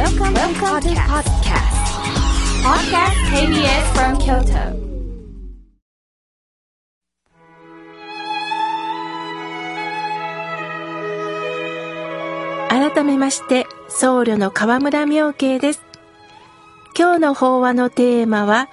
[0.00, 1.76] Welcome, Welcome to podcast.
[2.64, 4.80] Podcast KBS from Kyoto.
[12.70, 15.82] 改めまして、僧侶の河村明慶です。
[16.98, 18.70] 今日の法話のテーマは、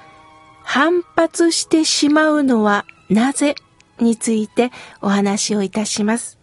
[0.64, 3.56] 反発してしまうのはなぜ
[4.00, 4.72] について
[5.02, 6.38] お話をいたします。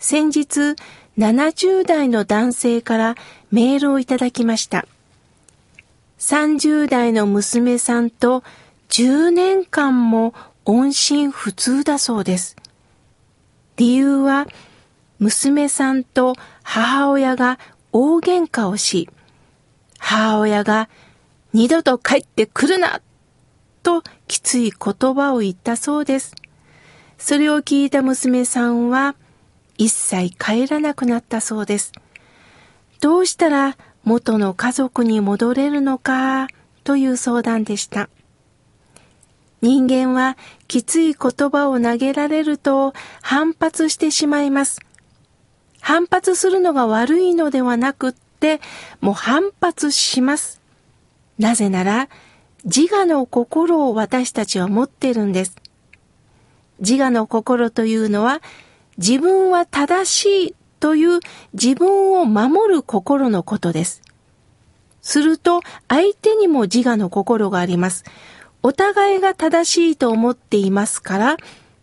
[0.00, 0.74] 先日、
[1.18, 3.14] 70代の男性から
[3.50, 4.86] メールをいただきました。
[6.18, 8.42] 30代の娘さんと
[8.88, 10.34] 10年間も
[10.64, 12.56] 音信不通だそうです。
[13.76, 14.46] 理由は、
[15.18, 17.58] 娘さんと母親が
[17.92, 19.08] 大喧嘩をし、
[19.98, 20.88] 母親が
[21.52, 23.00] 二度と帰ってくるな
[23.82, 26.34] ときつい言葉を言ったそうです。
[27.18, 29.14] それを聞いた娘さんは
[29.78, 31.92] 一切帰らなくなったそうです。
[33.00, 36.48] どうしたら元の家族に戻れるのか
[36.84, 38.08] という相談でした。
[39.62, 40.36] 人間は
[40.68, 44.80] きつい言葉を投げられると反発してしまいます。
[45.80, 48.60] 反発するのが悪いのではなくって、
[49.00, 50.60] もう反発します。
[51.38, 52.08] なぜなら、
[52.64, 55.54] 自我の心を私たちは持ってるんです。
[56.80, 58.42] 自我の心というのは、
[58.98, 60.54] 自分は正しい
[60.86, 61.18] という
[61.52, 64.02] 自分を守る心のことです。
[65.02, 68.04] すると、相手にも自我の心があります。
[68.62, 71.36] お互いが正しいと思っていますから、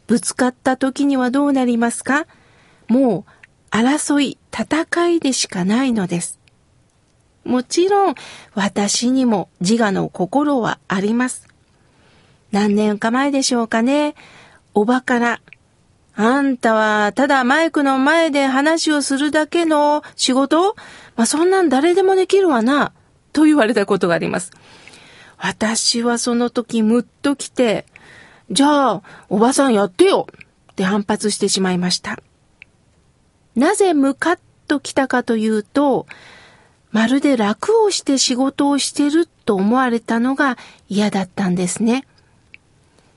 [0.07, 2.27] ぶつかった時にはどうなりますか？
[2.87, 6.39] もう、争い、戦いでしかないのです。
[7.43, 8.15] もちろん、
[8.53, 11.49] 私にも自我の心はあります。
[12.53, 14.15] 何年か前でしょうかね。
[14.73, 15.41] おばから、
[16.15, 20.75] あんたはただマイクの前で話をするだけの仕事？
[21.15, 22.93] まあ、そんなん誰でもできるわな。
[23.31, 24.51] と言われたことがあります。
[25.37, 27.85] 私はその時ムッと来て、
[28.51, 30.27] じゃあ、おばさんやってよ
[30.71, 32.19] って反発してしまいました。
[33.55, 36.05] なぜムカッと来たかというと、
[36.91, 42.05] まるで楽をして仕事をしてると思われたのが嫌だったんですね。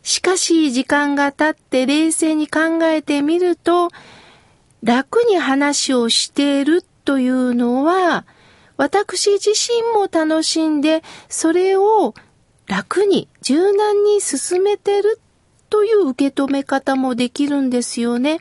[0.06, 3.90] しかし時間が経って冷静に考えてみると、
[4.84, 8.24] 楽に話をしているというのは、
[8.76, 12.14] 私自身も楽しんで、それを
[12.68, 15.18] 楽に柔軟に進めてる
[15.70, 18.38] という受け止め方もできるんですよね。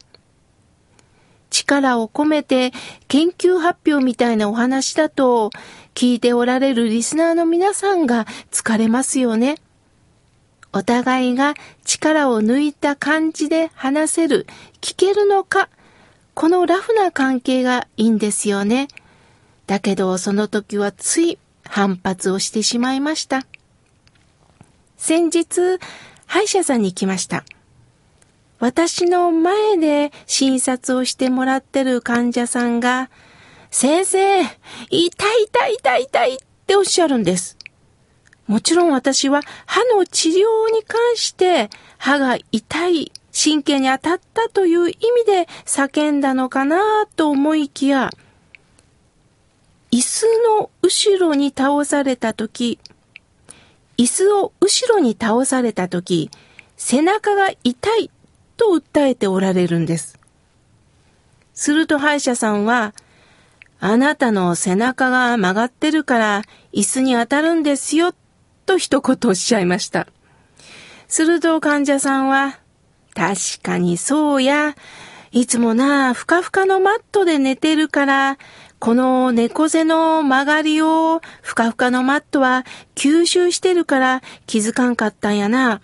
[1.49, 2.73] 力を込めて
[3.07, 5.49] 研究発表みたいなお話だと
[5.95, 9.55] 聞いておられるリスナーの皆さんが疲れますよね。
[10.75, 11.53] お互いが
[11.85, 14.45] 力を抜いた感じで話せる、
[14.81, 15.69] 聞けるのか、
[16.33, 18.89] このラフな関係がいいんですよね。
[19.67, 23.47] だけどその時はつい反発をしてしまいました。
[24.97, 25.79] 先日、
[26.25, 27.45] 歯医者さんに行きました。
[28.59, 33.09] 私の前で診察をしてもらってる患者さんが、
[33.71, 34.51] 先生、痛い
[34.89, 36.37] 痛い痛い痛いっ
[36.67, 37.57] ておっしゃるんです。
[38.47, 40.33] もちろん私は歯の治療
[40.73, 48.09] に関して歯が痛い神経に当たったという意味で叫んだのかなと思いきや、
[49.91, 50.25] 椅子
[50.59, 52.79] の後ろに倒された時、
[53.97, 56.31] 椅子を後ろに倒された時、
[56.77, 58.09] 背中が痛い
[58.55, 60.17] と訴えておられるんです。
[61.53, 62.93] すると歯医者さんは、
[63.81, 66.41] あなたの背中が曲がってるから
[66.73, 68.13] 椅子に当たるんですよ、
[68.65, 70.07] と一言おっしゃいました。
[71.07, 72.59] すると患者さんは、
[73.13, 74.75] 確かにそうや、
[75.31, 78.37] いつもな、ふかふかのマットで寝てるから、
[78.79, 85.81] この猫背の曲がりをふかふかのマットは吸収してるから気づかんかったんやな。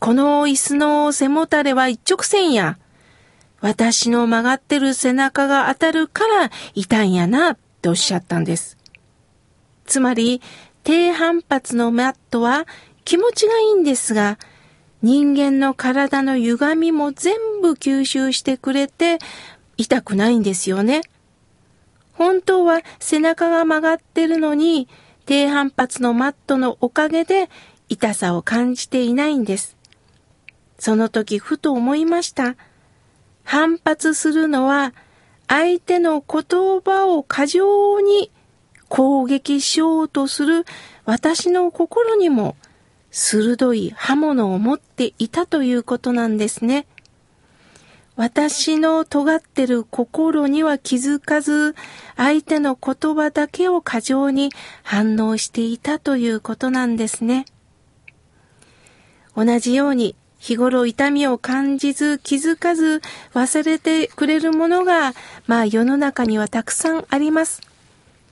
[0.00, 2.78] この椅子の背もたれは一直線や。
[3.60, 8.76] 私の曲がってる背中が当たるから痛いんやなっておっしゃったんです。
[9.86, 10.40] つまり、
[10.88, 12.66] 低反発のマットは
[13.04, 14.38] 気持ちがいいんですが、
[15.02, 19.18] 人間の体の歪みも全部吸収してくれて
[19.76, 21.02] 痛くないんですよね。
[22.14, 24.88] 本当は背中が曲がってるのに
[25.26, 27.50] 低反発のマットのおかげで
[27.90, 29.76] 痛さを感じていないんです。
[30.78, 32.56] その時ふと思いました。
[33.44, 34.94] 反発するのは
[35.48, 38.30] 相手の言葉を過剰に
[38.88, 40.64] 攻撃しようとする
[41.04, 42.56] 私の心にも
[43.10, 46.86] 鋭い刃物を持っていたということなんですね。
[48.16, 51.76] 私の尖ってる心には気づかず、
[52.16, 54.50] 相手の言葉だけを過剰に
[54.82, 57.44] 反応していたということなんですね。
[59.36, 63.02] 同じように日頃痛みを感じず気づかず
[63.34, 65.14] 忘れてくれるものが、
[65.46, 67.67] まあ世の中にはたくさんあります。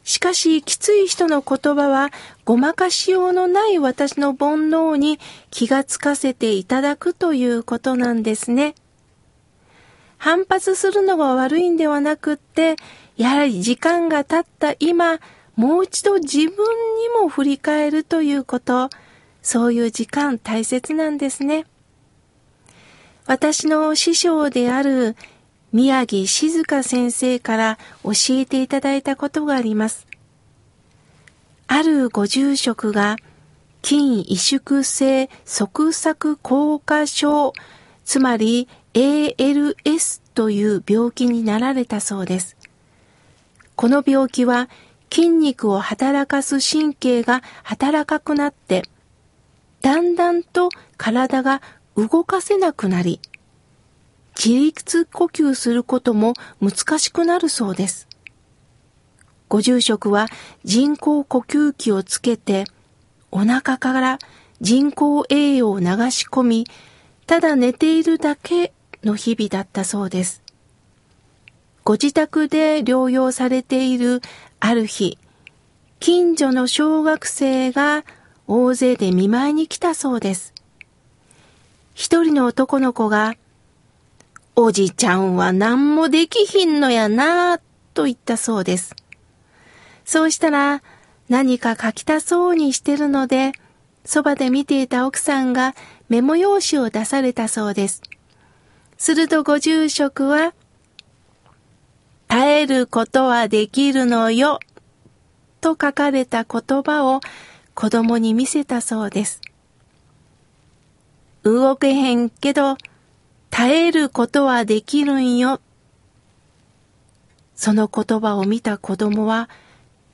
[0.06, 2.12] しかし、きつい人の言葉は、
[2.44, 5.18] ごまかしようのない私の煩悩に
[5.50, 8.76] 気がつかせていただくということなんですね。
[10.16, 12.76] 反発するのが悪いんではなくって、
[13.16, 15.18] やはり時間が経った今、
[15.56, 16.52] もう一度自分に
[17.20, 18.90] も振り返るということ、
[19.42, 21.66] そういう時間大切なんですね。
[23.26, 25.16] 私の師匠である
[25.76, 30.06] 宮城静香先生から教えていただいたことがあります。
[31.66, 33.16] あるご住職が
[33.82, 37.52] 筋萎縮性側索硬化症、
[38.06, 42.56] つまり ALS という病気になられたそうです。
[43.74, 44.70] この病気は
[45.12, 48.82] 筋肉を働かす神経が働かくなって、
[49.82, 51.60] だんだんと体が
[51.96, 53.20] 動かせなくなり、
[54.38, 58.06] 自立呼吸することも難しくなるそうです。
[59.48, 60.26] ご住職は
[60.64, 62.64] 人工呼吸器をつけて、
[63.30, 64.18] お腹から
[64.60, 66.66] 人工栄養を流し込み、
[67.26, 68.72] ただ寝ているだけ
[69.04, 70.42] の日々だったそうです。
[71.84, 74.20] ご自宅で療養されている
[74.60, 75.18] ある日、
[76.00, 78.04] 近所の小学生が
[78.46, 80.52] 大勢で見舞いに来たそうです。
[81.94, 83.34] 一人の男の子が、
[84.58, 87.60] おじちゃんは何もできひんのやなぁ、
[87.92, 88.96] と言ったそうです。
[90.06, 90.82] そうしたら、
[91.28, 93.52] 何か書きたそうにしてるので、
[94.06, 95.74] そばで見ていた奥さんが
[96.08, 98.00] メモ用紙を出されたそうです。
[98.96, 100.54] するとご住職は、
[102.26, 104.60] 耐えることはできるのよ、
[105.60, 107.20] と書かれた言葉を
[107.74, 109.42] 子供に見せたそうです。
[111.42, 112.78] 動けへんけど、
[113.50, 115.60] 耐えることはできるんよ。
[117.54, 119.48] その言葉を見た子供は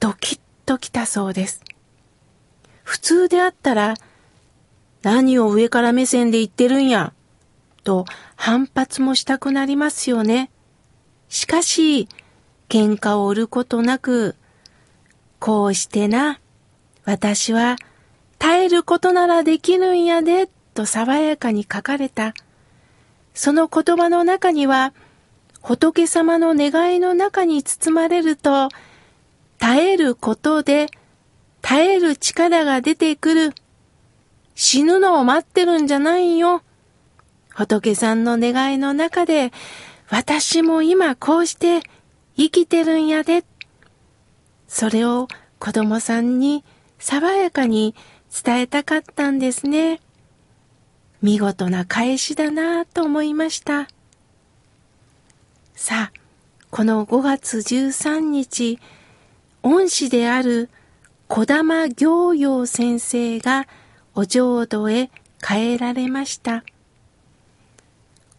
[0.00, 1.60] ドキッときたそうです。
[2.84, 3.94] 普通であったら、
[5.02, 7.12] 何を上から目線で言ってるんや、
[7.84, 8.04] と
[8.36, 10.50] 反発もしたくなりますよね。
[11.28, 12.08] しかし、
[12.68, 14.36] 喧嘩を売ることなく、
[15.38, 16.40] こうしてな、
[17.04, 17.76] 私は
[18.38, 22.34] 耐えることならできるんやで、と爽やかに書かれた。
[23.34, 24.92] その言葉の中には、
[25.60, 28.68] 仏様の願いの中に包まれると、
[29.58, 30.88] 耐えることで、
[31.60, 33.54] 耐える力が出てくる。
[34.54, 36.62] 死ぬのを待ってるんじゃないよ。
[37.48, 39.52] 仏さんの願いの中で、
[40.08, 41.82] 私も今こうして
[42.36, 43.44] 生きてるんやで。
[44.68, 45.28] それを
[45.58, 46.64] 子供さんに
[46.98, 47.94] 爽やかに
[48.44, 50.00] 伝えたかったんですね。
[51.22, 53.88] 見事な返しだなぁと思いました。
[55.74, 56.12] さあ、
[56.70, 58.80] この5月13日、
[59.62, 60.68] 恩師である
[61.28, 63.66] 小玉行陽先生が
[64.14, 65.10] お浄土へ
[65.40, 66.64] 帰られました。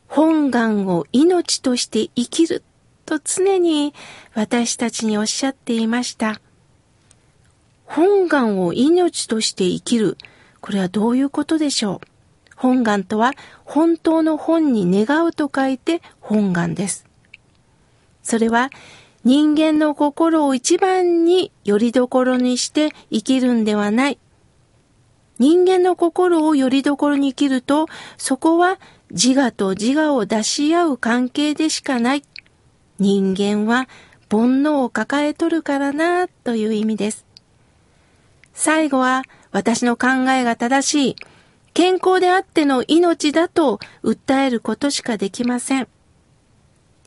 [0.08, 2.64] 本願を命として生きる
[3.06, 3.94] と常に
[4.36, 6.40] 私たちにおっしゃっていました。
[7.86, 10.18] 本願を命として生きる。
[10.62, 12.13] これはどういうことでしょう？
[12.64, 13.34] 本願とは
[13.66, 17.06] 本当の本に願うと書いて本願です。
[18.22, 18.70] それは
[19.26, 24.18] 人間の心を一番によりどころにして生きるんではない。
[25.40, 28.80] 人間の心をよりどころに生きると、そこは
[29.12, 32.24] 自我と自我を出し合う関係でしかない。
[32.98, 33.90] 人間は
[34.32, 37.26] 煩悩を抱えとるからな、という意味です。
[38.54, 41.16] 最後は私の考えが正しい、
[41.74, 45.88] 健康であっての命だと訴えることしかできません。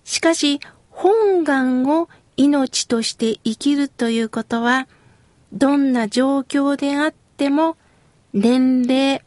[0.05, 4.89] しかし、本願を命として生きるということは、
[5.53, 7.77] どんな状況であっても、
[8.33, 9.23] 年齢、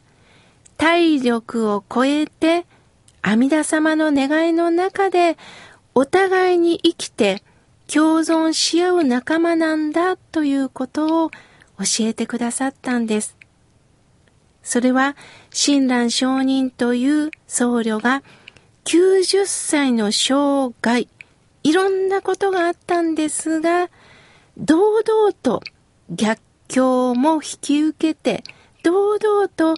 [0.80, 2.64] 体力を超えて
[3.20, 5.36] 阿弥陀様の願いの中で
[5.94, 7.42] お互いに生きて
[7.86, 13.36] 共存し合う仲間なんだということを教えてくださったんです。
[14.70, 15.16] それは
[15.50, 18.22] 親鸞上人という僧侶が
[18.84, 21.08] 90歳の生涯、
[21.64, 23.90] いろんなことがあったんですが、
[24.56, 25.60] 堂々と
[26.08, 28.44] 逆境も引き受けて、
[28.84, 29.74] 堂々と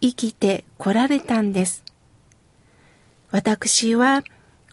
[0.00, 1.84] 生きてこられたんです。
[3.30, 4.24] 私は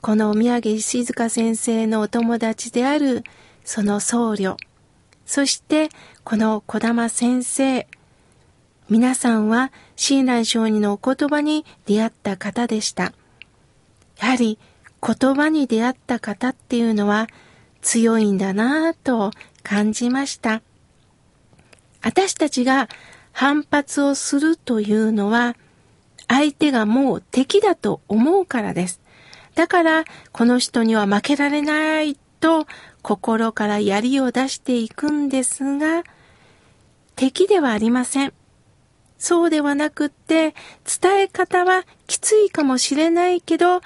[0.01, 3.23] この宮城静香先生のお友達である
[3.63, 4.55] その僧侶、
[5.27, 5.89] そして
[6.23, 7.87] この小玉先生、
[8.89, 13.13] 皆さんは親鸞上人のお言葉に出会った方でした。
[14.19, 14.57] やはり
[15.01, 17.27] 言葉に出会った方っていうのは
[17.81, 19.31] 強いんだなぁと
[19.61, 20.63] 感じました。
[22.01, 22.89] 私たちが
[23.31, 25.55] 反発をするというのは
[26.27, 29.01] 相手がもう敵だと思うからです。
[29.53, 32.65] だからこの人には負けられないと
[33.03, 36.03] 心から槍を出していくんですが
[37.15, 38.33] 敵ではありません。
[39.19, 40.55] そうではなくって、
[41.01, 43.81] 伝え方はきついかもしれないけど、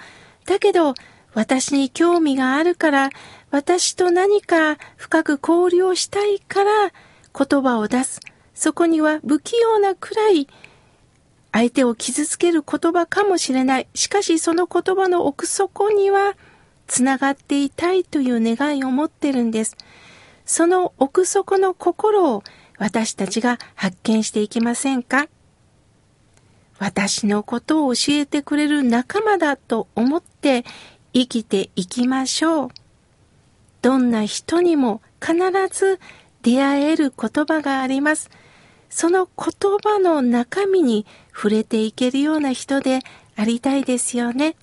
[0.46, 0.94] だけど、
[1.34, 3.10] 私に興味があるから、
[3.50, 6.92] 私と何か深く交流をしたいから
[7.38, 8.20] 言葉を出す。
[8.54, 10.48] そこには不器用なくらい
[11.52, 13.88] 相手を傷つける言葉かもしれない。
[13.96, 16.36] しかしその言葉の奥底には
[16.88, 19.76] つながっていたいという願いを持ってるんです。
[20.46, 22.44] その奥底の心を
[22.84, 25.30] 私たちが発見していきませんか？
[26.80, 30.66] 私のことを教えてくれる仲間だと思って
[31.14, 32.70] 生きていきましょう。
[33.82, 35.38] どんな人にも必
[35.72, 36.02] ず
[36.42, 38.30] 出会える言葉があります。
[38.90, 43.00] その言葉の中身に触れていけるような人で
[43.38, 44.58] ありたいですよね。